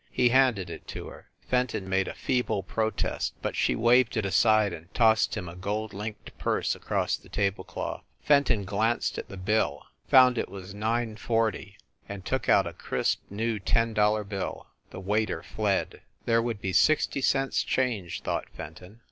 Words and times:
He 0.09 0.29
handed 0.29 0.71
it 0.71 0.87
to 0.87 1.09
her. 1.09 1.29
Fen 1.47 1.67
ton 1.67 1.87
made 1.87 2.07
a 2.07 2.15
feeble 2.15 2.63
protest, 2.63 3.35
but 3.43 3.55
she 3.55 3.75
waved 3.75 4.17
it 4.17 4.25
aside, 4.25 4.73
and 4.73 4.91
tossed 4.95 5.37
him 5.37 5.47
a 5.47 5.53
gold 5.55 5.93
linked 5.93 6.35
purse 6.39 6.73
across 6.73 7.15
the 7.15 7.29
table 7.29 7.63
cloth. 7.63 8.01
Fenton 8.19 8.65
glanced 8.65 9.19
at 9.19 9.29
the 9.29 9.37
bill, 9.37 9.83
found 10.07 10.39
it 10.39 10.49
was 10.49 10.69
THE 10.73 10.79
CAXTON 10.79 10.79
DINING 10.79 10.89
ROOM 11.09 11.15
185 11.29 11.77
$9.40, 12.15 12.15
and 12.15 12.25
took 12.25 12.49
out 12.49 12.65
a 12.65 12.73
crisp, 12.73 13.21
new 13.29 13.59
ten 13.59 13.93
dollar 13.93 14.23
bill. 14.23 14.65
The 14.89 14.99
waiter 14.99 15.43
fled. 15.43 16.01
There 16.25 16.41
would 16.41 16.59
be 16.61 16.73
sixty 16.73 17.21
cents 17.21 17.61
change, 17.63 18.21
thought 18.23 18.49
Fen 18.49 18.73
ton. 18.73 18.99